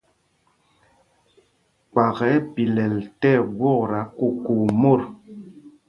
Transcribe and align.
Kpak 1.91 2.17
ɛ́ 2.29 2.31
ɛ́ 2.35 2.45
pilɛl 2.53 2.93
tí 3.19 3.29
ɛgwokta 3.41 3.99
kukuu 4.17 4.65
mot. 4.81 5.01